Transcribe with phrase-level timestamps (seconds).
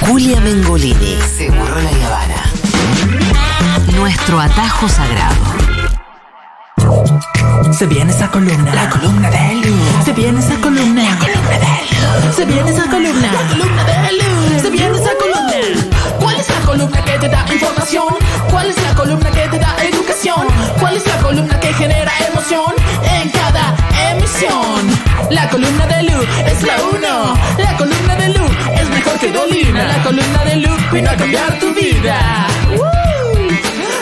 [0.00, 1.18] Julia Mengolini.
[1.36, 2.42] Seguro la Habana.
[3.96, 5.34] Nuestro atajo sagrado.
[7.72, 8.74] Se viene esa columna.
[8.74, 9.74] La columna de Lu.
[10.04, 11.02] Se viene esa columna.
[11.02, 11.66] La columna de
[12.26, 12.32] Lu.
[12.34, 13.32] Se viene esa columna.
[13.32, 14.60] La columna de Lu.
[14.60, 15.52] Se viene esa columna.
[16.20, 18.14] ¿Cuál es la columna que te da información?
[18.50, 20.46] ¿Cuál es la columna que te da educación?
[20.78, 22.74] ¿Cuál es la columna que genera emoción
[23.20, 23.74] en cada
[24.10, 25.06] emisión?
[25.30, 27.34] La columna de Lu es la uno.
[27.58, 28.15] La columna
[29.18, 29.86] que Dolina.
[29.86, 32.46] La columna de Lu vino a cambiar tu vida.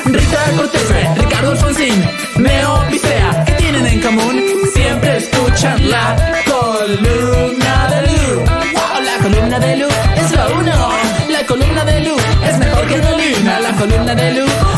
[0.07, 2.05] Rita Cortés, Ricardo Alfonsín,
[2.37, 4.43] Meo Vicea, ¿qué tienen en común?
[4.75, 8.41] Siempre escuchan la columna de Lu.
[8.75, 10.91] Wow, la columna de Lu es la uno.
[11.29, 12.17] La columna de Lu
[12.49, 13.61] es mejor que Dolina.
[13.61, 14.74] La columna de Lu.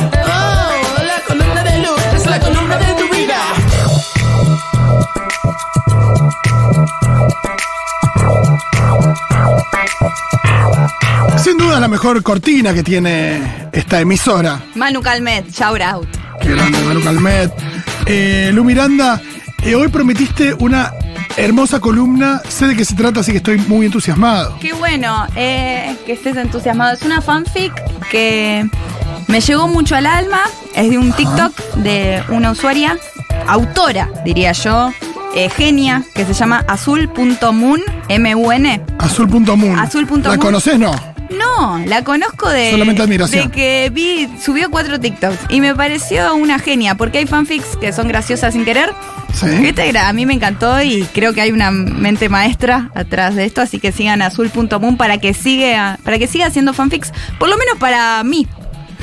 [11.87, 14.61] La mejor cortina que tiene esta emisora.
[14.75, 16.09] Manu Calmet, shout out.
[16.41, 17.53] Qué grande, Manu Calmet.
[18.07, 19.23] Eh, Lu Miranda,
[19.63, 20.93] eh, hoy prometiste una
[21.37, 22.43] hermosa columna.
[22.49, 24.59] Sé de qué se trata, así que estoy muy entusiasmado.
[24.59, 26.93] Qué bueno eh, que estés entusiasmado.
[26.93, 27.73] Es una fanfic
[28.11, 28.69] que
[29.29, 30.41] me llegó mucho al alma.
[30.75, 32.99] Es de un TikTok de una usuaria,
[33.47, 34.93] autora, diría yo,
[35.37, 38.83] eh, genia, que se llama azul.moon, M-U-N.
[38.99, 39.79] Azul.moon.
[39.79, 40.23] Azul.moon.
[40.25, 40.81] ¿La conoces?
[40.81, 41.16] No.
[41.31, 42.71] No, la conozco de.
[42.71, 43.47] Solamente admiración.
[43.49, 47.93] De que vi, subió cuatro TikToks y me pareció una genia, porque hay fanfics que
[47.93, 48.93] son graciosas sin querer.
[49.35, 49.47] Sí.
[49.67, 53.61] Este a mí me encantó y creo que hay una mente maestra atrás de esto,
[53.61, 57.77] así que sigan azul.moon para que siga, para que siga haciendo fanfics, por lo menos
[57.79, 58.47] para mí.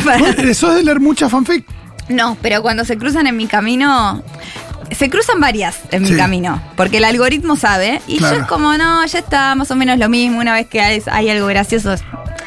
[0.03, 1.65] Para- ¿Vos ¿Sos de leer mucha fanfic?
[2.09, 4.23] no, pero cuando se cruzan en mi camino.
[4.97, 8.35] Se cruzan varias en mi camino, porque el algoritmo sabe, y Claro.
[8.37, 11.01] yo es como, no, ya está más o menos lo mismo, una vez que hay,
[11.11, 11.95] hay algo gracioso,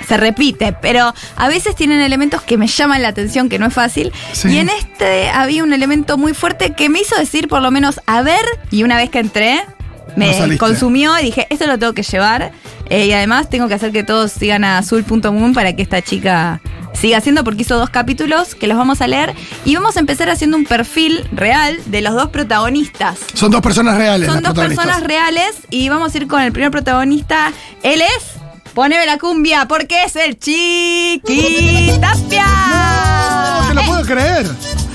[0.07, 3.75] se repite, pero a veces tienen elementos que me llaman la atención, que no es
[3.75, 4.49] fácil, Sí.
[4.51, 8.01] y en este había un elemento muy fuerte que me hizo decir por lo menos,
[8.07, 9.61] a ver, y una vez que entré,
[10.15, 12.53] me consumió y dije, esto lo tengo que llevar,
[12.89, 16.61] eh, y además tengo que hacer que todos sigan a azul.moon para que esta chica
[16.97, 19.35] siga haciendo, porque hizo dos capítulos que los vamos a leer,
[19.65, 23.19] y vamos a empezar haciendo un perfil real de los dos protagonistas.
[23.35, 24.29] Son dos personas reales.
[24.31, 27.53] Son dos personas reales y vamos a ir con el primer protagonista.
[27.83, 28.37] Él es.
[28.75, 32.47] Poneme la cumbia porque es el Chiqui Tapia.
[33.63, 34.47] No te lo puedo creer.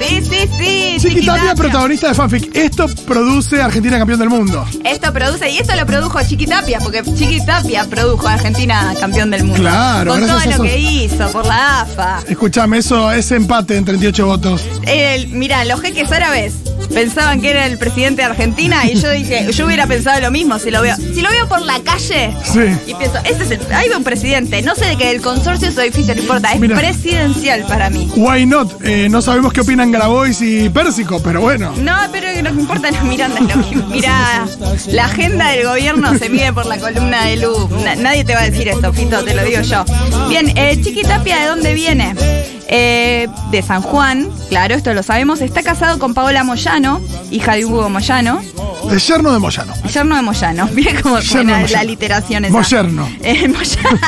[0.01, 0.95] Sí, sí, sí.
[0.99, 1.55] Chiqui Tapia, Tapia.
[1.55, 2.55] protagonista de fanfic.
[2.55, 4.65] Esto produce Argentina campeón del mundo.
[4.83, 9.29] Esto produce, y esto lo produjo Chiqui Tapia, porque Chiqui Tapia produjo a Argentina campeón
[9.31, 9.61] del mundo.
[9.61, 12.23] Claro, Con todo lo que hizo, por la AFA.
[12.27, 14.61] Escuchame, eso es empate en 38 votos.
[14.87, 16.53] El, mira, los jeques árabes
[16.93, 20.59] pensaban que era el presidente de Argentina y yo dije, yo hubiera pensado lo mismo
[20.59, 20.95] si lo veo.
[20.95, 22.59] Si lo veo por la calle Sí.
[22.87, 25.71] y pienso, este es el, ahí va un presidente, no sé de que el consorcio
[25.71, 28.09] su edificio, no importa, es presidencial para mí.
[28.15, 28.71] Why not?
[28.83, 31.73] Eh, no sabemos qué opinan Grabois y Pérsico, pero bueno.
[31.77, 33.39] No, pero lo que importa es Miranda.
[33.41, 34.45] Lo que, mira,
[34.87, 37.69] la agenda del gobierno se mide por la columna de Lu.
[37.83, 39.85] Na- nadie te va a decir esto, Fito, te lo digo yo.
[40.29, 42.13] Bien, eh, Chiqui Tapia, ¿de dónde viene?
[42.73, 45.41] Eh, de San Juan, claro, esto lo sabemos.
[45.41, 48.41] Está casado con Paola Moyano, hija de Hugo Moyano.
[48.89, 49.73] De yerno de Moyano.
[49.93, 50.67] Yerno de Moyano.
[50.73, 51.83] Bien cómo Yerno suena la Moyano.
[51.83, 52.53] literación esa.
[52.53, 53.09] Moyerno.
[53.23, 53.99] Eh, Moya-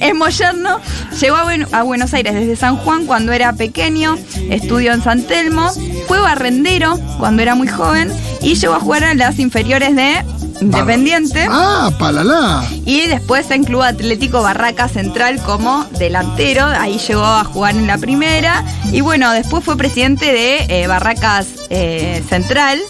[0.00, 0.80] es Moyerno.
[1.20, 4.18] Llegó a, Buen- a Buenos Aires desde San Juan cuando era pequeño.
[4.50, 5.70] Estudió en San Telmo.
[6.08, 8.10] Fue barrendero cuando era muy joven.
[8.42, 10.16] Y llegó a jugar en las inferiores de
[10.60, 11.46] Independiente.
[11.50, 12.64] Ah, palala.
[12.84, 16.66] Y después en Club Atlético Barraca Central como delantero.
[16.66, 18.64] Ahí llegó a jugar en la primera.
[18.92, 22.80] Y bueno, después fue presidente de eh, Barracas eh, Central.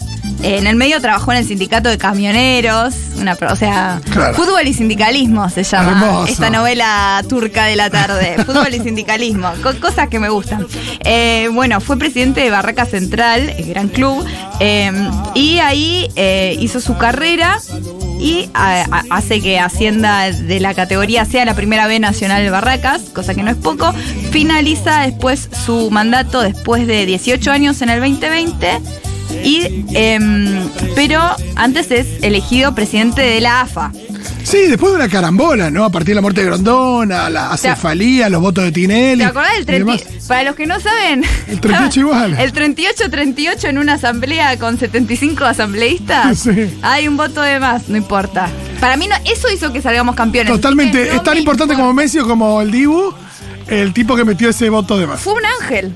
[0.45, 2.93] En el medio trabajó en el sindicato de camioneros.
[3.19, 4.35] Una, pro- o sea, Claro.
[4.35, 6.31] fútbol y sindicalismo se llama Hermoso.
[6.31, 8.35] esta novela turca de la tarde.
[8.45, 9.51] fútbol y sindicalismo.
[9.63, 10.67] co- cosas que me gustan.
[11.03, 14.23] Eh, bueno, fue presidente de Barraca Central, el gran club.
[14.59, 14.91] eh,
[15.33, 17.57] y ahí eh, hizo su carrera
[18.19, 22.49] y a- a- hace que Hacienda de la categoría sea la primera B nacional de
[22.51, 23.93] Barracas, cosa que no es poco.
[24.31, 28.79] Finaliza después su mandato después de 18 años en el 2020.
[29.43, 31.21] Y, em, pero
[31.55, 33.91] antes es elegido presidente de la AFA.
[34.43, 35.85] Sí, después de una carambola, ¿no?
[35.85, 39.23] A partir de la muerte de Grondona, la acefalía, los votos de Tinelli.
[39.23, 39.91] ¿Te acordás del y 30?
[39.91, 40.25] demás.
[40.27, 41.23] Para los que no saben.
[41.47, 42.37] El 38 igual.
[42.39, 46.39] El 38-38 en una asamblea con 75 asambleístas.
[46.45, 46.77] Sí.
[46.83, 48.47] Hay un voto de más, no importa.
[48.79, 50.51] Para mí no, eso hizo que salgamos campeones.
[50.53, 51.07] Totalmente.
[51.07, 51.75] No es tan importante importa.
[51.75, 53.13] como Messi o como el Dibu,
[53.67, 55.19] el tipo que metió ese voto de más.
[55.21, 55.91] Fue un ángel.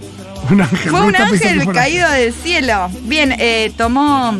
[0.52, 0.90] Un ángel.
[0.92, 2.90] Fue un ángel fue un caído del cielo.
[3.04, 4.34] Bien, eh, tomó,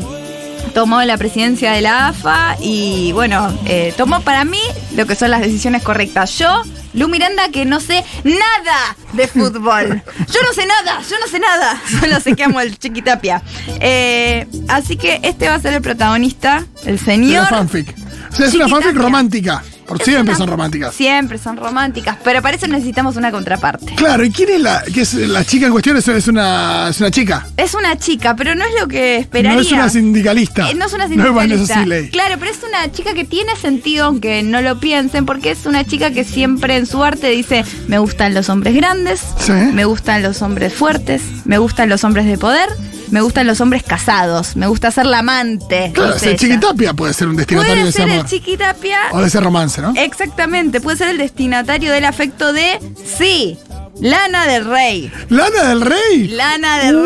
[0.74, 4.62] tomó la presidencia de la AFA y bueno, eh, tomó para mí
[4.96, 6.38] lo que son las decisiones correctas.
[6.38, 6.64] Yo,
[6.94, 10.02] Lu Miranda, que no sé nada de fútbol.
[10.18, 11.82] Yo no sé nada, yo no sé nada.
[12.02, 13.42] Solo sé que amo el Chiquitapia.
[13.80, 17.44] Eh, así que este va a ser el protagonista, el señor.
[17.44, 17.96] la fanfic.
[18.32, 19.64] O sea, es una fanfic romántica.
[19.90, 20.94] Por siempre son románticas.
[20.94, 23.96] Siempre son románticas, pero para eso necesitamos una contraparte.
[23.96, 25.98] Claro, ¿y quién es la, qué es la chica en cuestión?
[25.98, 27.48] Es, es una, es una chica.
[27.58, 29.56] Es una chica, pero no es lo que esperaría.
[29.56, 30.70] No es una sindicalista.
[30.70, 31.82] Eh, no es una No es Vanessa sindicalista.
[31.84, 32.10] Siley.
[32.12, 35.84] claro, pero es una chica que tiene sentido, aunque no lo piensen, porque es una
[35.84, 39.52] chica que siempre en su arte dice, me gustan los hombres grandes, Sí.
[39.52, 42.70] me gustan los hombres fuertes, me gustan los hombres de poder,
[43.12, 45.92] me gustan los hombres casados, me gusta ser la amante.
[45.94, 46.36] Claro, el.
[46.38, 48.26] Chiquitapia puede ser un destinatario de Puede ese ser el amor.
[48.30, 48.98] chiquitapia.
[49.12, 49.94] O de ese romance, ¿no?
[49.96, 52.80] Exactamente, puede ser el destinatario del afecto de
[53.18, 53.58] sí,
[54.00, 55.12] Lana del Rey.
[55.30, 56.28] Lana del Rey.
[56.30, 57.06] Lana del ¡Wow!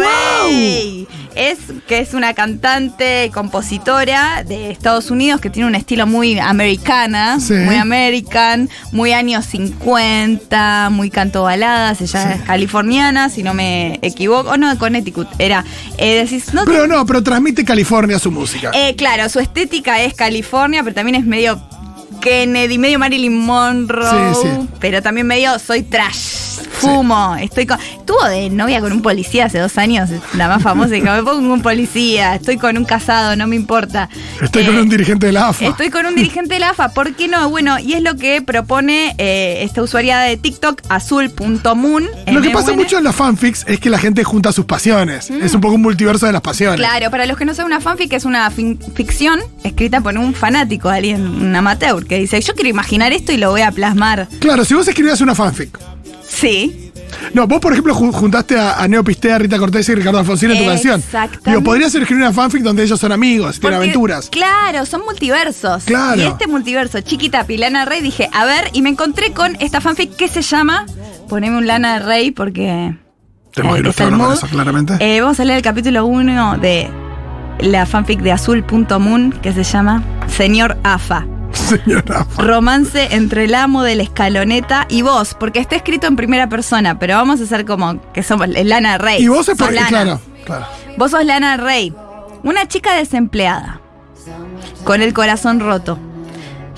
[0.49, 1.07] Rey.
[1.35, 1.57] Es
[1.87, 7.53] que es una cantante, compositora de Estados Unidos que tiene un estilo muy americana, Sí.
[7.53, 12.01] muy American, muy años 50, muy canto baladas.
[12.01, 14.51] Ella es californiana, si no me equivoco.
[14.51, 15.27] O no, de Connecticut.
[15.39, 15.63] Era.
[15.97, 18.71] Eh, decís, no, Pero no, pero transmite California su música.
[18.73, 21.61] eh, claro, su estética es California, pero también es medio
[22.21, 24.47] Kennedy, medio Marilyn Monroe, sí.
[24.79, 26.52] pero también medio soy trash.
[26.83, 27.77] Fumo, estoy con.
[27.79, 31.35] Estuvo de novia con un policía hace dos años, la más famosa, dijo, me pongo
[31.37, 34.09] con un policía, estoy con un casado, no me importa.
[34.41, 35.65] Estoy Eh, con un dirigente de la AFA.
[35.65, 37.49] Estoy con un dirigente de la AFA, ¿por qué no?
[37.49, 42.07] Bueno, y es lo que propone eh, esta usuaria de TikTok, azul.moon.
[42.31, 45.29] Lo que pasa mucho en las fanfics es que la gente junta sus pasiones.
[45.29, 46.77] Es un poco un multiverso de las pasiones.
[46.79, 50.89] Claro, para los que no saben, una fanfic es una ficción escrita por un fanático,
[50.89, 54.27] alguien, un amateur, que dice, yo quiero imaginar esto y lo voy a plasmar.
[54.39, 55.77] Claro, si vos escribías una fanfic.
[56.33, 56.91] Sí.
[57.33, 60.51] No, vos, por ejemplo, ju- juntaste a, a Neo Pistea, Rita Cortés y Ricardo Alfonsín
[60.51, 61.01] en tu canción.
[61.45, 64.29] Digo, podrías escribir una fanfic donde ellos son amigos, tienen Porque, aventuras.
[64.29, 65.83] Claro, son multiversos.
[65.85, 66.21] Claro.
[66.21, 70.15] Y este multiverso, Chiquita Pilana Rey, dije, a ver, y me encontré con esta fanfic
[70.15, 70.85] que se llama
[71.29, 72.95] Poneme un Lana Rey porque...
[73.51, 74.95] Que eh, el con eso, claramente.
[74.99, 76.89] Eh, vamos a leer el capítulo 1 de
[77.59, 81.27] la fanfic de Azul.moon que se llama Señor AFA.
[81.85, 82.25] Señora.
[82.37, 86.99] Romance entre el amo de la escaloneta y vos, porque está escrito en primera persona,
[86.99, 89.23] pero vamos a hacer como que somos Lana Rey.
[89.23, 89.87] Y vos es Sos por- Lana.
[89.87, 90.65] claro, claro.
[90.97, 91.93] Vos sos Lana Rey,
[92.43, 93.79] una chica desempleada,
[94.83, 95.97] con el corazón roto,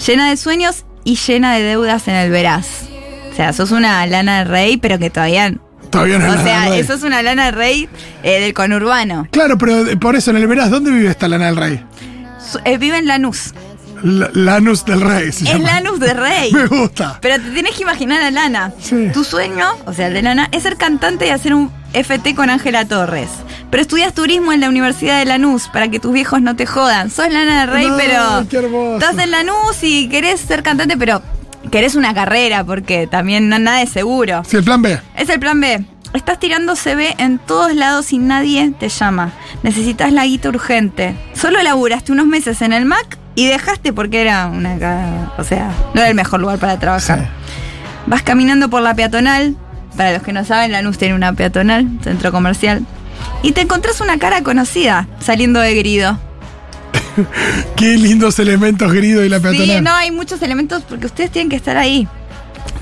[0.05, 2.83] llena de sueños y llena de deudas en el veraz.
[3.31, 5.53] O sea, sos una Lana Rey, pero que todavía.
[5.89, 6.83] Todavía no es O sea, del Rey.
[6.83, 7.87] sos una Lana Rey
[8.23, 9.27] eh, del conurbano.
[9.31, 11.85] Claro, pero por eso, en el Verás, ¿dónde vive esta Lana del Rey?
[12.63, 13.53] Eh, vive en Lanús.
[14.03, 15.31] La- Lanus del Rey.
[15.31, 15.71] se Es llama.
[15.73, 16.51] Lanús de Rey.
[16.53, 17.17] Me gusta.
[17.21, 18.71] Pero te tienes que imaginar a Lana.
[18.81, 19.09] Sí.
[19.13, 22.49] Tu sueño, o sea, el de Lana, es ser cantante y hacer un FT con
[22.49, 23.29] Ángela Torres.
[23.71, 27.09] Pero estudias turismo en la Universidad de Lanús para que tus viejos no te jodan.
[27.09, 28.95] Sos Lana del Rey, No, pero qué hermoso.
[28.97, 31.21] estás en Lanús y querés ser cantante, pero
[31.71, 34.43] querés una carrera porque también no, nada es seguro.
[34.47, 34.99] Sí, el plan B.
[35.15, 35.83] Es el plan B.
[36.13, 39.33] Estás tirando CV en todos lados y nadie te llama.
[39.63, 41.13] Necesitas la guita urgente.
[41.33, 45.31] Solo laburaste unos meses en el Mac y dejaste porque era una...
[45.37, 47.19] O sea, no era el mejor lugar para trabajar.
[47.19, 47.25] Sí.
[48.07, 49.55] Vas caminando por la peatonal.
[49.97, 52.85] Para los que no saben, Lanús tiene una peatonal, centro comercial.
[53.43, 56.19] Y te encontrás una cara conocida saliendo de grido.
[57.75, 59.65] Qué lindos elementos grido y la peatonal.
[59.65, 62.07] Sí, no, hay muchos elementos porque ustedes tienen que estar ahí.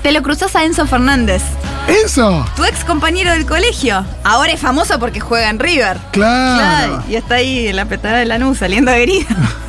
[0.02, 1.42] Te lo cruzas a Enzo Fernández,
[2.04, 2.44] Eso.
[2.56, 4.04] tu ex compañero del colegio.
[4.22, 5.98] Ahora es famoso porque juega en River.
[6.10, 6.58] Claro.
[6.58, 9.28] Claro, y está ahí en la peatonal de Lanús saliendo de grido.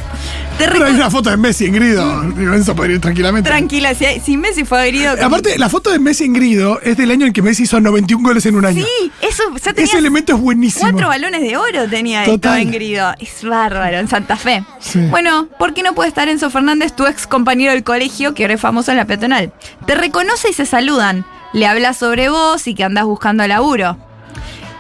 [0.58, 2.22] Te Pero hay una foto de Messi en grido.
[2.32, 3.50] Digo, Enzo podría ir tranquilamente.
[3.50, 5.14] Tranquila, si, si Messi fue grido.
[5.18, 7.82] con- Aparte, la foto de Messi en grido es del año en que Messi hizo
[7.82, 8.82] 91 goles en un año.
[8.86, 10.90] Sí, eso ya tenía Ese elemento es buenísimo.
[10.90, 12.36] Cuatro balones de oro tenía Total.
[12.36, 13.12] estaba en grido.
[13.20, 14.64] Es bárbaro, en Santa Fe.
[14.80, 15.00] Sí.
[15.10, 18.54] Bueno, ¿por qué no puede estar Enzo Fernández, tu ex compañero del colegio, que ahora
[18.54, 19.52] es famoso en la peatonal?
[19.86, 21.26] Te reconoce y se saludan.
[21.52, 23.98] Le hablas sobre vos y que andás buscando laburo.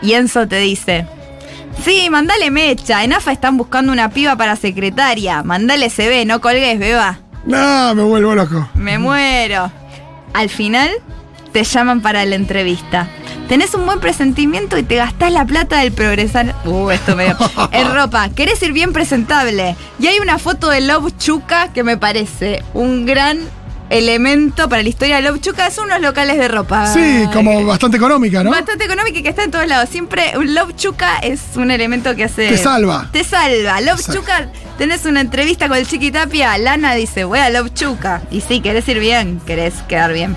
[0.01, 1.05] Y Enzo te dice.
[1.83, 3.03] Sí, mandale mecha.
[3.03, 5.43] En AFA están buscando una piba para secretaria.
[5.43, 7.19] Mandale CV, no colgues, beba.
[7.45, 8.69] No, me vuelvo loco.
[8.73, 9.71] Me muero.
[10.33, 10.89] Al final,
[11.51, 13.07] te llaman para la entrevista.
[13.47, 16.55] Tenés un buen presentimiento y te gastás la plata del progresar.
[16.65, 17.27] Uh, esto me
[17.71, 18.29] En ropa.
[18.29, 19.75] Querés ir bien presentable.
[19.99, 23.39] Y hay una foto de Love Chuca que me parece un gran
[23.89, 25.41] elemento para la historia de Love.
[25.71, 26.91] Son unos locales de ropa.
[26.91, 28.51] Sí, como bastante económica, ¿no?
[28.51, 29.89] Bastante económica y que está en todos lados.
[29.89, 32.47] Siempre un Love Chuca es un elemento que hace.
[32.49, 33.09] Te salva.
[33.11, 33.81] Te salva.
[33.81, 34.21] Love Exacto.
[34.21, 36.57] Chuca, tenés una entrevista con el Chiqui Tapia.
[36.57, 38.21] Lana dice, voy a Love Chuca.
[38.31, 40.35] Y sí, querés ir bien, querés quedar bien.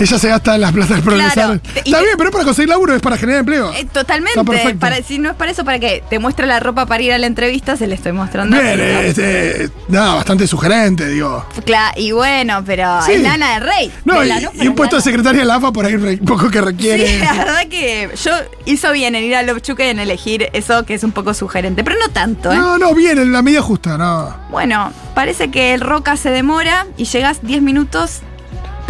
[0.00, 1.34] Ella se gasta las plata del progresar.
[1.34, 1.60] Claro.
[1.74, 3.72] Está bien, pero es para conseguir laburo, es para generar empleo.
[3.74, 4.38] Eh, totalmente.
[4.40, 4.80] Está perfecto.
[4.80, 6.02] Para, si no es para eso, ¿para qué?
[6.08, 8.56] Te muestra la ropa para ir a la entrevista, se le estoy mostrando.
[8.58, 11.44] Bien, eh, nada, bastante sugerente, digo.
[11.66, 13.12] Cla- y bueno, pero Sí.
[13.12, 13.92] es lana de rey.
[14.04, 16.50] No, de y, y un puesto de secretaria de la AFA por ahí un poco
[16.50, 17.06] que requiere.
[17.06, 18.30] Sí, la verdad que yo
[18.66, 21.84] hizo bien en ir a Lobchuca y en elegir eso que es un poco sugerente,
[21.84, 22.56] pero no tanto, ¿eh?
[22.56, 24.34] No, no, bien, en la medida justa, no.
[24.50, 28.20] Bueno, parece que el Roca se demora y llegas 10 minutos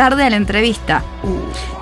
[0.00, 1.02] tarde a la entrevista.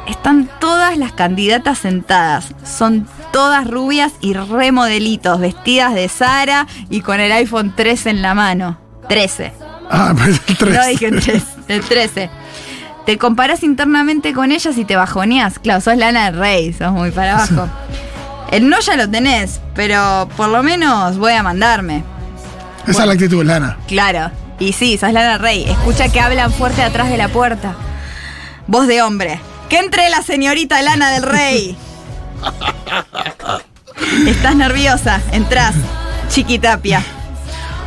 [0.09, 2.53] Están todas las candidatas sentadas.
[2.65, 8.35] Son todas rubias y remodelitos, vestidas de Sara y con el iPhone 13 en la
[8.35, 8.77] mano.
[9.09, 9.53] 13.
[9.89, 10.75] Ah, pues el 3.
[10.81, 12.31] No dije 13, el 13.
[13.07, 15.61] Te comparás internamente con ellas y te bajoneás.
[15.61, 17.69] Claro, sos Lana del Rey, sos muy para abajo.
[18.51, 22.03] El no ya lo tenés, pero por lo menos voy a mandarme.
[22.85, 23.77] Esa es la actitud, Lana.
[23.87, 24.33] Claro.
[24.59, 25.71] Y sí, sos Lana Rey.
[25.71, 27.77] Escucha que hablan fuerte atrás de la puerta.
[28.69, 29.41] Voz de hombre.
[29.71, 31.77] Que entre la señorita Lana del Rey.
[34.27, 35.23] Estás nerviosa.
[35.33, 35.75] Entrás.
[36.29, 37.03] Chiquitapia.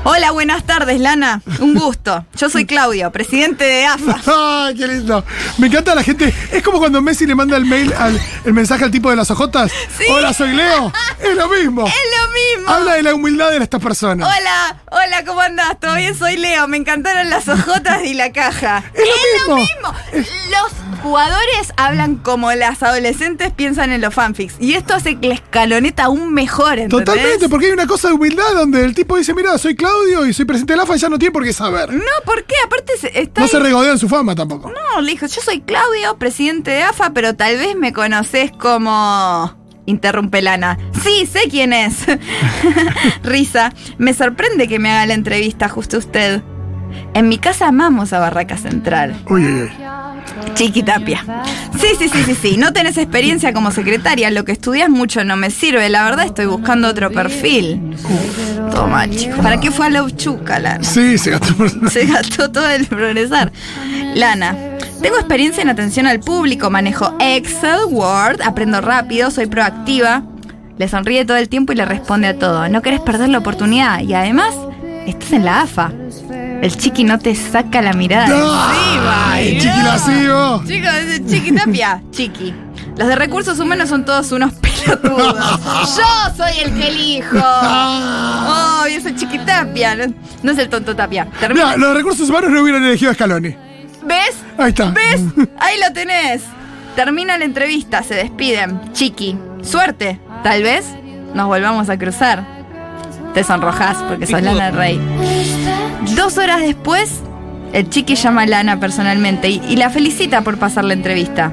[0.04, 1.44] Hola, buenas tardes, Lana.
[1.60, 2.26] Un gusto.
[2.36, 4.20] Yo soy Claudio, presidente de AFA.
[4.66, 5.24] ¡Ay, qué lindo!
[5.60, 6.34] Me encanta la gente.
[6.52, 9.30] Es como cuando Messi le manda el mail, al, el mensaje al tipo de las
[9.30, 9.72] ojotas.
[9.96, 10.06] Sí.
[10.12, 10.92] Hola, soy Leo.
[11.22, 11.86] Es lo mismo.
[11.86, 12.72] Es lo mismo.
[12.74, 14.28] Habla de la humildad de estas personas.
[14.28, 15.80] Hola, hola, ¿cómo andás?
[15.80, 16.18] ¿Todo bien?
[16.18, 16.68] Soy Leo.
[16.68, 18.84] Me encantaron las ojotas y la caja.
[18.96, 19.94] Es lo mismo.
[20.14, 24.56] Los jugadores hablan como las adolescentes piensan en los fanfics.
[24.60, 27.06] Y esto hace que la escaloneta aún mejor, ¿entendés?
[27.06, 29.91] Totalmente, porque hay una cosa de humildad donde el tipo dice, mira, soy Claudio
[30.28, 31.94] y soy presidente de la AFA y ya no tiene por qué saber.
[31.94, 32.56] No, ¿por qué?
[32.66, 34.72] Aparte está No se regodea en su fama tampoco.
[34.72, 39.60] No, le dijo, yo soy Claudio, presidente de AFA, pero tal vez me conoces como...
[39.88, 40.78] Interrumpe Lana.
[41.04, 42.06] Sí, sé quién es.
[43.24, 43.74] Risa.
[43.98, 46.44] Me sorprende que me haga la entrevista justo usted.
[47.14, 49.20] En mi casa amamos a Barraca Central.
[49.28, 49.72] Uy, uy, uy.
[50.54, 51.24] Chiquitapia.
[51.80, 52.58] Sí, sí, sí, sí, sí.
[52.58, 54.30] No tenés experiencia como secretaria.
[54.30, 55.90] Lo que estudias mucho no me sirve.
[55.90, 57.96] La verdad estoy buscando otro perfil.
[58.72, 59.40] Toma, chicos.
[59.40, 60.84] ¿Para qué fue a la Uchuca, Lana?
[60.84, 61.52] Sí, se gastó.
[61.90, 63.52] Se gastó todo el progresar.
[64.16, 64.56] Lana,
[65.02, 70.24] tengo experiencia en atención al público, manejo Excel, Word, aprendo rápido, soy proactiva.
[70.78, 72.68] Le sonríe todo el tiempo y le responde a todo.
[72.70, 74.54] No querés perder la oportunidad y además
[75.06, 75.92] estás en la AFA.
[76.62, 79.32] El chiqui no te saca la mirada de encima.
[79.34, 79.62] ¡Ay, No.
[79.62, 80.64] chiqui lascivo!
[80.68, 82.54] Chicos, ese chiqui tapia, chiqui.
[82.98, 85.60] Los de recursos humanos son todos unos pelotudos.
[85.98, 87.38] Yo soy el que elijo.
[88.54, 89.96] Oh, y ese chiqui tapia.
[89.96, 90.14] No,
[90.44, 91.28] no es el tonto tapia.
[91.40, 93.56] Termina- Mira, los recursos humanos no hubieran elegido a Scaloni.
[94.04, 94.36] ¿Ves?
[94.58, 94.90] Ahí está.
[94.92, 95.22] ¿Ves?
[95.60, 96.42] Ahí lo tenés.
[96.96, 98.92] Termina la entrevista, se despiden.
[98.94, 100.20] Chiqui, suerte.
[100.44, 100.86] Tal vez
[101.36, 102.44] nos volvamos a cruzar.
[103.34, 105.00] Te sonrojas porque sos Lana del Rey.
[106.16, 107.22] Dos horas después,
[107.74, 111.52] el Chiqui llama a Lana personalmente y, y la felicita por pasar la entrevista.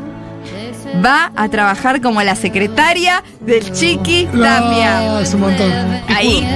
[1.04, 4.98] Va a trabajar como la secretaria del Chiqui Tapia.
[4.98, 5.72] Ah, es un montón.
[6.08, 6.46] Ahí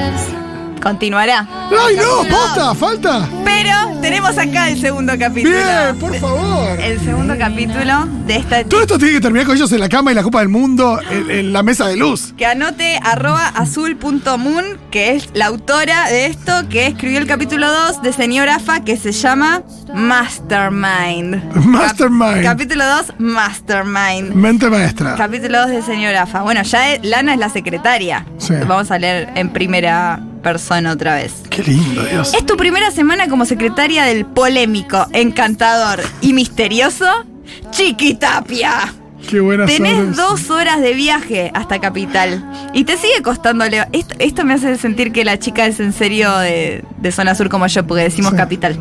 [0.83, 1.47] continuará.
[1.71, 2.29] ¡Ay, no!
[2.29, 2.75] ¡Posta!
[2.75, 3.29] ¡Falta!
[3.45, 5.55] Pero tenemos acá el segundo capítulo.
[5.57, 6.81] Bien, por favor.
[6.81, 10.11] El segundo capítulo de esta Todo esto tiene que terminar con ellos en la cama
[10.13, 12.35] y la Copa del Mundo en, en la mesa de luz.
[12.37, 18.03] que anote arroba azul.moon, que es la autora de esto, que escribió el capítulo 2
[18.03, 19.63] de Señor AFA, que se llama
[19.95, 21.55] Mastermind.
[21.65, 22.43] Mastermind.
[22.43, 24.35] Cap- capítulo 2, Mastermind.
[24.35, 25.15] Mente maestra.
[25.17, 26.43] Capítulo 2 de Señor AFA.
[26.43, 28.27] Bueno, ya Lana es la secretaria.
[28.39, 28.55] Sí.
[28.67, 31.33] Vamos a leer en primera persona otra vez.
[31.51, 32.35] Qué lindo, Dios.
[32.35, 37.07] Es tu primera semana como secretaria del polémico, encantador y misterioso
[37.71, 38.95] Chiquitapia.
[39.29, 40.17] Qué buenas Tenés horas.
[40.17, 42.45] dos horas de viaje hasta Capital.
[42.75, 43.87] Y te sigue costándole.
[43.93, 47.49] Esto, esto me hace sentir que la chica es en serio de, de zona sur
[47.49, 48.37] como yo, porque decimos Sí.
[48.37, 48.77] Capital.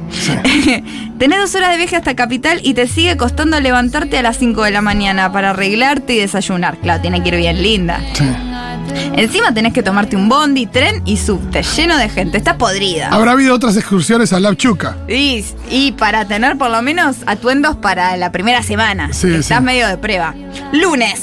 [1.19, 4.63] Tenés dos horas de viaje hasta Capital y te sigue costando levantarte a las 5
[4.63, 6.77] de la mañana para arreglarte y desayunar.
[6.79, 7.99] Claro, tiene que ir bien linda.
[8.13, 8.23] Sí.
[9.15, 12.37] Encima tenés que tomarte un bondi, tren y subte, lleno de gente.
[12.37, 13.09] Está podrida.
[13.09, 14.97] Habrá habido otras excursiones a La Chuca.
[15.07, 19.11] Y, y para tener por lo menos atuendos para la primera semana.
[19.13, 19.63] Sí, Estás sí.
[19.63, 20.33] medio de prueba.
[20.71, 21.21] Lunes.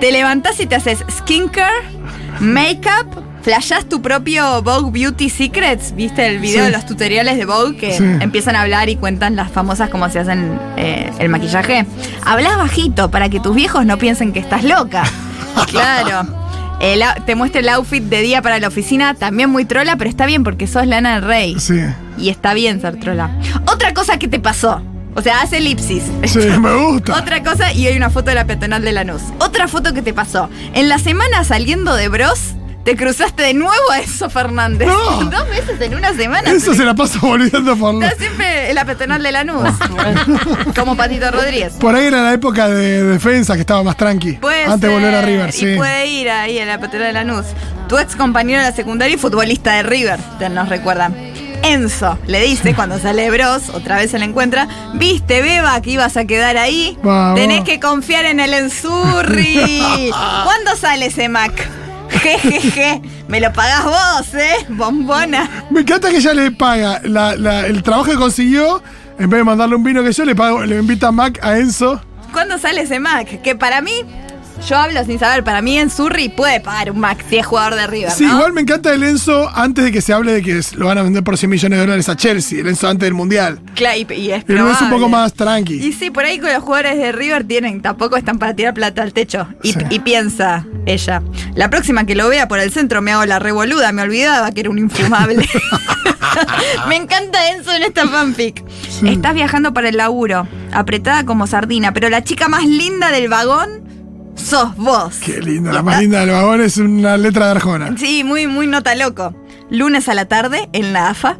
[0.00, 1.72] Te levantás y te haces skincare,
[2.40, 5.94] make-up, flashás tu propio Vogue Beauty Secrets.
[5.94, 6.70] ¿Viste el video Sí.
[6.70, 8.04] de los tutoriales de Vogue que Sí.
[8.20, 11.86] empiezan a hablar y cuentan las famosas cómo se hacen eh, el maquillaje?
[12.24, 15.04] Hablas bajito para que tus viejos no piensen que estás loca.
[15.70, 16.26] claro.
[16.80, 20.26] El te muestra el outfit de día para la oficina, también muy trola, pero está
[20.26, 21.56] bien porque sos Lana del Rey.
[21.58, 21.80] Sí.
[22.18, 23.30] Y está bien ser trola.
[23.66, 24.82] Otra cosa que te pasó.
[25.14, 26.04] O sea, hace elipsis.
[26.24, 27.16] Sí, me gusta.
[27.16, 29.22] Otra cosa, y hay una foto de la peatonal de Lanús.
[29.38, 30.48] Otra foto que te pasó.
[30.74, 34.88] En la semana saliendo de Bros, te cruzaste de nuevo a Enzo Fernández.
[34.88, 35.24] No.
[35.30, 36.50] Dos veces en una semana.
[36.50, 39.68] Eso se la pasa volviendo por la- Está siempre en la peatonal de Lanús.
[40.76, 41.74] como Patito Rodríguez.
[41.74, 44.32] Por ahí era la época de defensa que estaba más tranqui.
[44.34, 45.74] Puede antes de ser, volver a River, y sí.
[45.76, 47.46] puede ir ahí en la peatonal de Lanús.
[47.88, 51.14] Tu ex compañero de la secundaria y futbolista de River, te nos recuerdan.
[51.64, 55.90] Enzo le dice cuando sale de Bros, otra vez se le encuentra, viste Beba que
[55.90, 57.38] ibas a quedar ahí, Vamos.
[57.38, 59.80] tenés que confiar en el Enzurri.
[60.44, 61.52] ¿Cuándo sale ese Mac?
[62.18, 64.64] Jejeje, me lo pagás vos, ¿eh?
[64.68, 65.48] Bombona.
[65.70, 68.82] Me encanta que ella le paga la- la- el trabajo que consiguió.
[69.18, 71.58] En vez de mandarle un vino que yo le pago, le invita a Mac a
[71.58, 72.00] Enzo.
[72.32, 73.42] ¿Cuándo sale ese Mac?
[73.42, 73.92] Que para mí,
[74.68, 77.86] yo hablo sin saber, para mí Enzurri puede pagar un Mac si es jugador de
[77.86, 78.34] River, Sí, ¿no?
[78.36, 81.02] igual me encanta el Enzo antes de que se hable de que lo van a
[81.02, 82.60] vender por 100 millones de dólares a Chelsea.
[82.60, 83.60] El Enzo antes del Mundial.
[83.74, 85.74] Claro, y, y es Enzo es un poco más tranqui.
[85.74, 89.02] Y sí, por ahí con los jugadores de River tienen, tampoco están para tirar plata
[89.02, 89.48] al techo.
[89.62, 89.78] Y, Sí.
[89.90, 91.22] y piensa ella,
[91.54, 94.60] la próxima que lo vea por el centro me hago la revoluda, me olvidaba que
[94.60, 95.48] era un infumable.
[96.88, 98.62] me encanta Enzo en esta fanfic.
[99.04, 103.81] Estás viajando para el laburo, apretada como sardina, pero la chica más linda del vagón
[104.44, 105.16] sos vos.
[105.24, 105.72] Qué linda.
[105.72, 107.94] La más linda del vagón es una letra de Arjona.
[107.96, 109.34] Sí, muy, muy nota loco.
[109.70, 111.38] Lunes a la tarde, en la AFA.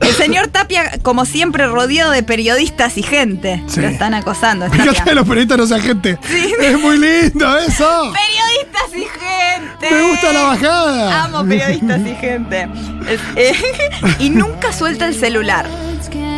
[0.00, 3.62] El señor Tapia, como siempre, rodeado de periodistas y gente.
[3.66, 3.80] Sí.
[3.80, 4.66] Lo están acosando.
[4.68, 5.04] Tapia.
[5.04, 6.18] que los periodistas no sean gente.
[6.28, 6.52] Sí.
[6.60, 8.12] Es muy lindo eso.
[8.12, 9.90] Periodistas y gente.
[9.94, 11.24] Me gusta la bajada.
[11.24, 12.68] Amo periodistas y gente.
[13.08, 13.52] Es- eh,
[14.18, 15.66] y nunca suelta el celular.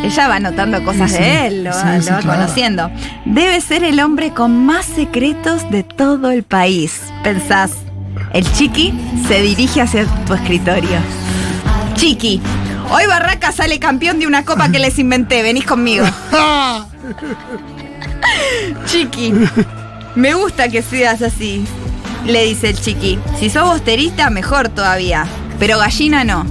[0.04, 2.40] Ella va notando cosas Sí, de él, lo sí, lo sí, va claro.
[2.40, 2.90] conociendo.
[3.25, 7.00] Debe ser el hombre con más secretos de todo el país.
[7.23, 7.73] Pensás.
[8.32, 8.92] El chiqui
[9.26, 10.99] se dirige hacia tu escritorio.
[11.94, 12.40] Chiqui,
[12.90, 15.42] hoy Barraca sale campeón de una copa que les inventé.
[15.42, 16.04] Venís conmigo.
[18.87, 19.32] Chiqui,
[20.14, 21.64] me gusta que seas así,
[22.26, 23.18] le dice el chiqui.
[23.38, 25.26] Si sos bosterista, mejor todavía.
[25.58, 26.44] Pero gallina no.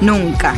[0.00, 0.54] Nunca.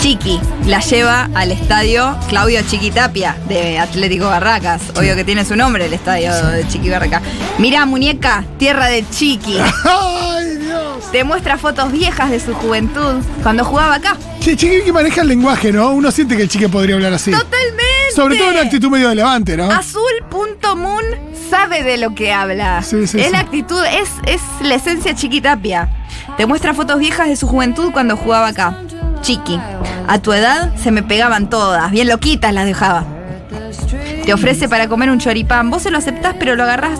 [0.00, 4.80] Chiqui la lleva al estadio Claudio Chiquitapia de Atlético Barracas.
[4.96, 7.20] Obvio que tiene su nombre el estadio de Chiqui Barraca.
[7.58, 9.58] Mira, muñeca, tierra de Chiqui.
[9.84, 11.12] ¡Ay, Dios!
[11.12, 14.16] Te muestra fotos viejas de su juventud cuando jugaba acá.
[14.40, 15.90] Che, Chiqui que maneja el lenguaje, ¿no?
[15.90, 17.30] Uno siente que el chique podría hablar así.
[17.30, 17.84] Totalmente.
[18.16, 19.70] Sobre todo una actitud medio de levante, ¿no?
[19.70, 21.04] Azul.moon
[21.50, 22.82] sabe de lo que habla.
[22.82, 23.32] Sí, sí, es sí.
[23.32, 25.90] la actitud, es, es la esencia chiquitapia.
[26.38, 28.78] Te muestra fotos viejas de su juventud cuando jugaba acá.
[29.22, 29.58] Chiqui.
[30.08, 33.04] A tu edad se me pegaban todas, bien loquitas las dejaba.
[34.24, 36.98] Te ofrece para comer un choripán, vos se lo aceptás pero lo agarrás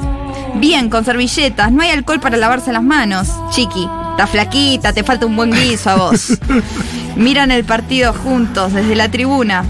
[0.54, 3.28] bien con servilletas, no hay alcohol para lavarse las manos.
[3.50, 6.38] Chiqui, estás flaquita, te falta un buen guiso a vos.
[7.16, 9.64] Miran el partido juntos desde la tribuna.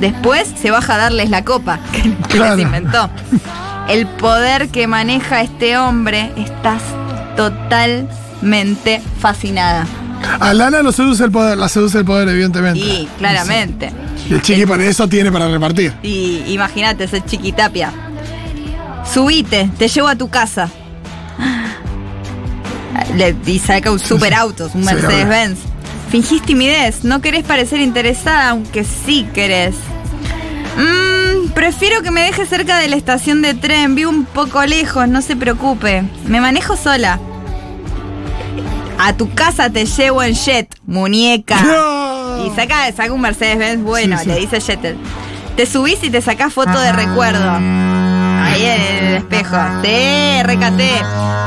[0.00, 2.56] Después se baja a darles la copa que Claro.
[2.56, 3.08] les inventó.
[3.88, 6.82] El poder que maneja este hombre, estás
[7.36, 9.86] totalmente fascinada.
[10.40, 12.80] A Lana lo seduce el poder, la seduce el poder, evidentemente.
[12.80, 13.90] Y claramente.
[14.28, 15.92] Y el chiqui para eso tiene para repartir.
[16.02, 17.92] Y imagínate, ese chiquitapia.
[19.12, 20.68] Subite, te llevo a tu casa.
[23.16, 25.58] Le, y saca un super auto, un Sí, Mercedes Benz.
[26.10, 29.74] Fingís timidez, no querés parecer interesada, aunque sí querés.
[30.76, 35.08] Mmm, prefiero que me deje cerca de la estación de tren, vivo un poco lejos,
[35.08, 36.04] no se preocupe.
[36.26, 37.18] Me manejo sola.
[38.98, 41.60] A tu casa te llevo en jet, muñeca.
[41.62, 42.46] ¡No!
[42.46, 44.28] Y saca, saca un Mercedes Benz bueno, Sí, sí.
[44.30, 44.96] le dice Jettel.
[45.56, 47.50] Te subís y te sacás foto de recuerdo.
[47.50, 49.56] Ahí en el espejo.
[49.82, 50.90] Sí, recate.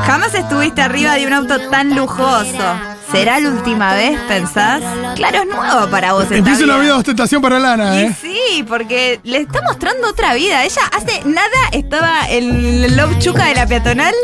[0.06, 2.64] Jamás estuviste arriba de un auto tan lujoso.
[3.10, 4.82] ¿Será la última vez, pensás?
[5.16, 6.92] Claro, es nuevo para vos Empieza una vida.
[6.92, 8.16] de ostentación para Lana, Y ¿eh?
[8.20, 10.62] sí, porque le está mostrando otra vida.
[10.64, 14.14] Ella hace nada estaba en el Love Chuca de la peatonal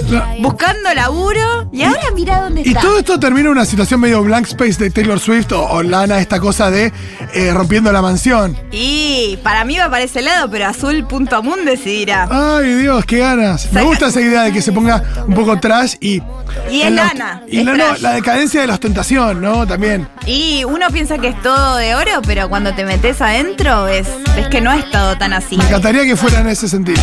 [0.40, 2.80] buscando laburo y ahora mira dónde Y está.
[2.82, 6.18] todo esto termina en una situación medio blank space de Taylor Swift o, o Lana,
[6.18, 6.92] esta cosa de
[7.32, 8.56] eh, rompiendo la mansión.
[8.70, 12.28] Y para mí va para ese lado, pero azul.amun decidirá.
[12.30, 13.72] Ay, Dios, qué ganas.
[13.72, 16.22] Me gusta esa idea de que se ponga un poco trash y.
[16.70, 18.00] Y es la- lana, Y es la, no, trash.
[18.00, 19.66] la decadencia de la ostentación, ¿no?
[19.66, 20.08] También.
[20.26, 24.48] Y uno piensa que es todo de oro, pero cuando te metes adentro ves, ves
[24.48, 25.56] que no es todo tan así.
[25.56, 27.00] Me encantaría que fuera en ese sentido.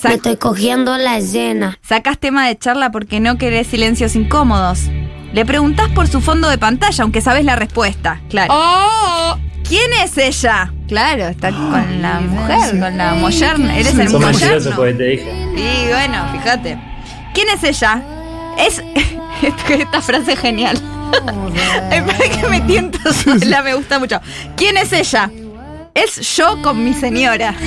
[0.00, 1.78] Sa- Me estoy cogiendo la escena.
[1.82, 4.80] sacás tema de charla porque no querés silencios incómodos.
[5.32, 8.20] Le preguntás por su fondo de pantalla, aunque sabes la respuesta.
[8.28, 8.52] Claro.
[8.54, 9.38] ¡Oh!
[9.68, 10.72] ¿Quién es ella?
[10.88, 13.76] Claro, está con la mujer, con la moyerna.
[13.78, 15.32] Eres el Sos mentiroso te dije.
[15.56, 16.78] Y bueno, fíjate.
[17.34, 18.02] ¿Quién es ella?
[18.58, 18.82] Es.
[19.68, 20.78] Esta frase es genial.
[21.90, 24.20] Para que me tiento sola, me gusta mucho.
[24.56, 25.30] ¿Quién es ella?
[25.94, 27.54] Es yo con mi señora.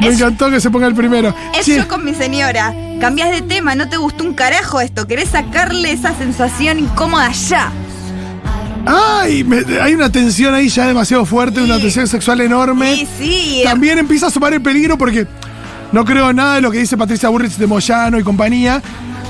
[0.00, 1.34] Me Es- encantó que se ponga el primero.
[1.58, 2.72] Es yo con mi señora.
[3.00, 5.06] Cambias de tema, no te gustó un carajo esto.
[5.08, 7.70] Querés sacarle esa sensación incómoda ya.
[8.86, 12.94] Ay, me- hay una tensión ahí ya demasiado fuerte, una tensión sexual enorme.
[12.94, 13.60] Sí, sí.
[13.64, 15.26] También empieza a sumar el peligro porque
[15.92, 18.80] no creo nada de lo que dice Patricia Burrich de Moyano y compañía,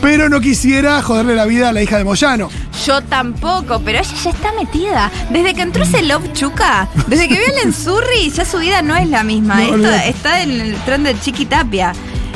[0.01, 2.51] pero no quisiera joderle la vida a la hija de Moyano.
[2.87, 5.11] Yo tampoco, pero ella ya está metida.
[5.31, 8.97] Desde que entró ese Love Chuca, desde que vio el Enzurri, ya su vida no
[8.97, 9.57] es la misma.
[9.57, 11.93] No, Esto está en el tren de Chiqui Tapia.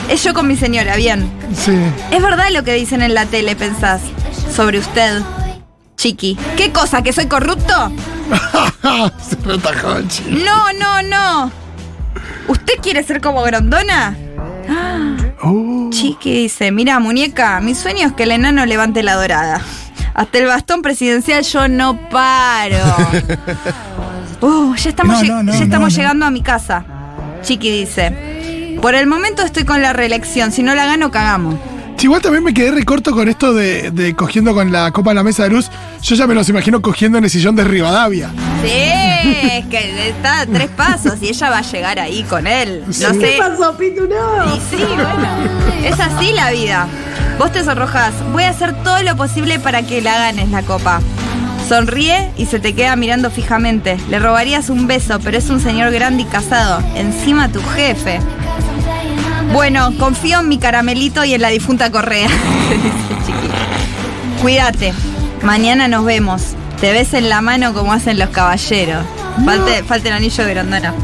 [0.09, 1.31] Es yo con mi señora, bien.
[1.57, 1.73] Sí.
[2.11, 4.01] Es verdad lo que dicen en la tele, pensás,
[4.55, 5.23] sobre usted,
[5.97, 6.37] Chiqui.
[6.57, 7.03] ¿Qué cosa?
[7.03, 7.93] ¿Que soy corrupto?
[9.29, 10.01] se retajó.
[10.29, 11.53] No, no, no.
[12.49, 14.17] ¿Usted quiere ser como Grondona?
[15.43, 19.61] Uh, Chiqui dice, mira muñeca, mi sueño es que el enano levante la dorada.
[20.15, 22.77] Hasta el bastón presidencial yo no paro.
[24.41, 26.85] Uh, ya estamos, No, lleg- no, no, ya estamos llegando a mi casa.
[27.43, 31.57] Chiqui dice, por el momento estoy con la reelección, si no la gano cagamos.
[32.03, 35.17] Sí, Igual también me quedé recorto con esto de, de cogiendo con la copa en
[35.19, 35.71] la mesa de luz.
[36.03, 38.33] Yo ya me los imagino cogiendo en el sillón de Rivadavia.
[38.61, 42.83] Sí, es que está a tres pasos y ella va a llegar ahí con él.
[42.89, 43.19] No sé.
[43.21, 44.09] ¿Qué pasó, Pitu?
[44.09, 44.53] No.
[44.53, 45.29] Y sí, bueno,
[45.85, 46.89] es así la vida.
[47.39, 48.13] Vos te sonrojas.
[48.33, 51.01] Voy a hacer todo lo posible para que la ganes la copa.
[51.69, 53.97] Sonríe y se te queda mirando fijamente.
[54.11, 56.83] Le robarías un beso, pero es un señor grande y casado.
[56.97, 58.19] Encima tu jefe.
[59.53, 62.29] Bueno, confío en mi caramelito y en la difunta Correa.
[64.43, 64.93] Cuídate.
[65.43, 66.43] Mañana nos vemos.
[66.81, 69.05] Te ves en la mano como hacen los caballeros.
[69.45, 70.95] Falte, falta el anillo de grandona.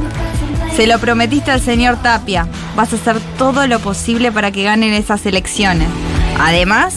[0.74, 2.48] Se lo prometiste al señor Tapia.
[2.74, 5.88] Vas a hacer todo lo posible para que ganen esas elecciones.
[6.40, 6.94] Además,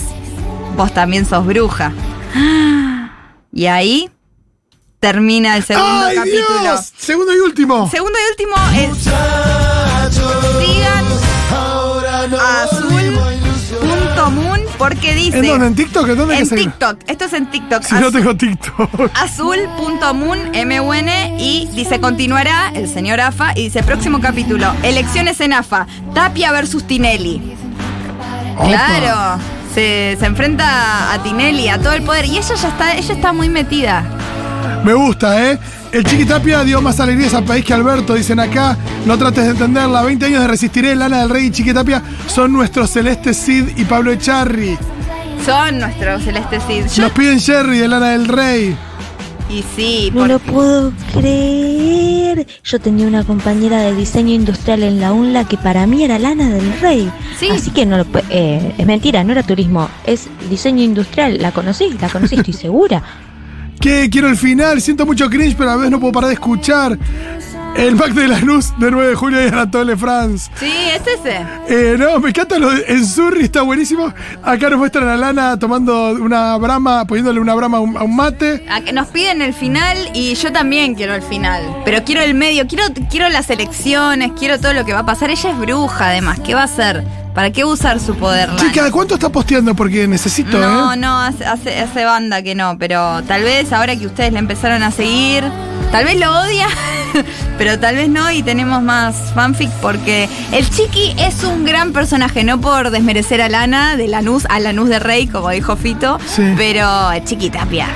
[0.77, 1.91] vos también sos bruja.
[3.53, 4.09] Y ahí
[5.01, 6.61] termina el segundo ¡Ay, capítulo.
[6.61, 6.93] Dios!
[6.97, 7.89] Segundo y último.
[7.89, 8.97] Segundo y último es.
[10.63, 11.40] Sigan a
[13.41, 15.39] azul.moon porque dice.
[15.39, 15.67] ¿En dónde?
[15.67, 16.09] ¿En TikTok?
[16.09, 16.55] ¿En dónde En que?
[16.55, 16.97] TikTok.
[17.07, 17.83] Esto es en TikTok.
[17.83, 19.11] Si no Azul- tengo TikTok.
[19.15, 25.87] Azul.moon, M-U-N, y dice continuará el señor AFA y dice próximo capítulo, elecciones en AFA,
[26.13, 27.55] Tapia versus Tinelli.
[28.57, 28.67] Opa.
[28.67, 29.41] Claro,
[29.73, 33.33] se, se enfrenta a Tinelli, a todo el poder, y ella ya está, ella está
[33.33, 34.03] muy metida.
[34.83, 35.59] Me gusta, ¿eh?
[35.91, 38.77] El Chiquitapia dio más alegrías al país que Alberto, dicen acá.
[39.05, 40.01] No trates de entenderla.
[40.03, 44.11] 20 años de resistiré, Lana del Rey y Chiquitapia son nuestros Celeste Cid y Pablo
[44.11, 44.77] Echarri.
[45.45, 46.85] Son nuestros Celeste Cid.
[46.87, 48.75] Yo- Nos piden Sherry de Lana del Rey.
[49.49, 52.47] y sí, No lo puedo creer.
[52.63, 56.49] Yo tenía una compañera de diseño industrial en la UNLA que para mí era Lana
[56.49, 57.11] del Rey.
[57.37, 57.49] Sí.
[57.49, 61.37] Así que no lo eh, es mentira, no era turismo, es diseño industrial.
[61.41, 61.89] ¿La conocí?
[61.99, 63.03] La conocí, estoy segura.
[63.81, 66.97] Que quiero el final, siento mucho cringe, pero a veces no puedo parar de escuchar.
[67.75, 70.51] El Mac de Lanús de 9 de julio y Anatole France.
[70.55, 71.45] sí, es ese.
[71.67, 74.13] Eh, no, me encanta lo de en está buenísimo.
[74.43, 78.15] Acá nos muestran a Lana tomando una brama, poniéndole una brama a un, a un
[78.15, 78.65] mate.
[78.93, 81.63] Nos piden el final y yo también quiero el final.
[81.83, 85.31] Pero quiero el medio, quiero, quiero las elecciones, quiero todo lo que va a pasar.
[85.31, 86.39] Ella es bruja, además.
[86.41, 87.03] ¿Qué va a hacer?
[87.33, 88.49] ¿Para qué usar su poder?
[88.49, 88.59] Lana?
[88.61, 89.73] Chica, ¿cuánto está posteando?
[89.73, 90.97] Porque necesito, No, ¿eh?
[90.97, 94.91] no, hace, hace, banda que no, pero tal vez ahora que ustedes le empezaron a
[94.91, 95.43] seguir,
[95.93, 96.67] tal vez lo odia,
[97.57, 102.43] pero tal vez no y tenemos más fanfic porque el Chiqui es un gran personaje,
[102.43, 106.43] no por desmerecer a Lana, de Lanús a Lanús de Rey, como dijo Fito, Sí.
[106.57, 107.87] pero el Chiqui Tapia.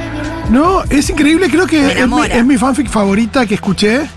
[0.50, 4.08] No, es increíble, creo que mi, es mi fanfic favorita que escuché.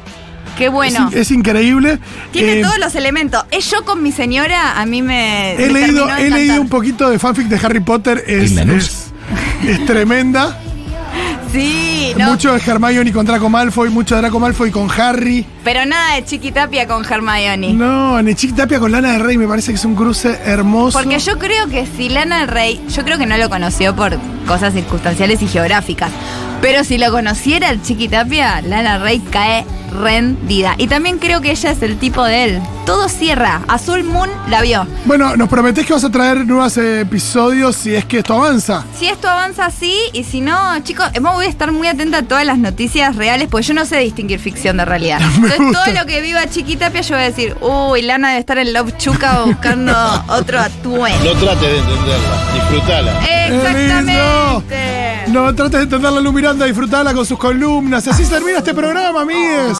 [0.58, 1.08] Qué bueno.
[1.10, 1.98] Es, es increíble.
[2.32, 3.44] Tiene Eh, todos los elementos.
[3.50, 5.52] Es yo con mi señora, a mí me.
[5.54, 9.06] He me leído, he leído un poquito de fanfic de Harry Potter, es, es,
[9.66, 10.58] es tremenda.
[11.52, 12.30] Sí, no.
[12.32, 15.46] Mucho de Hermione con Draco Malfoy, mucho de Draco Malfoy con Harry.
[15.64, 17.72] Pero nada de Chiqui Tapia con Hermione.
[17.72, 20.98] No, Nechik Tapia con Lana del Rey me parece que es un cruce hermoso.
[20.98, 24.18] Porque yo creo que si Lana del Rey, yo creo que no lo conoció por
[24.46, 26.10] cosas circunstanciales y geográficas.
[26.60, 30.74] Pero si lo conociera el Chiquitapia, Lana del Rey cae rendida.
[30.78, 32.62] Y también creo que ella es el tipo de él.
[32.86, 33.62] Todo cierra.
[33.68, 34.86] Azul Moon la vio.
[35.04, 38.84] Bueno, nos prometés que vas a traer nuevos eh, episodios si es que esto avanza.
[38.98, 42.22] Si esto avanza así, y si no, chicos, eh, voy a estar muy atenta a
[42.22, 45.20] todas las noticias reales, porque yo no sé distinguir ficción de realidad.
[45.34, 45.84] Entonces, gusta.
[45.84, 48.96] todo lo que viva Chiquitapia, yo voy a decir, uy, Lana debe estar en Love
[48.96, 49.92] Chuca buscando
[50.28, 51.34] otro atuendo.
[51.34, 53.12] No trates de entenderla, disfrutala.
[53.46, 55.28] Exactamente.
[55.28, 58.06] No trates de entender la Lu Miranda, disfrutarla con sus columnas.
[58.06, 59.76] Y así termina este programa, amigues.